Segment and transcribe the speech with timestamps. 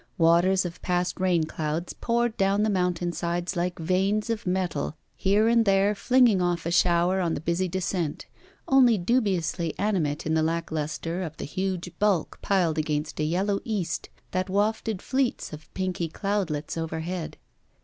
[0.17, 5.47] Waters of past rain clouds poured down the mountain sides like veins of metal, here
[5.47, 8.25] and there flinging off a shower on the busy descent;
[8.67, 13.59] only dubiously animate in the lack lustre of the huge bulk piled against a yellow
[13.63, 17.37] East that wafted fleets of pinky cloudlets overhead.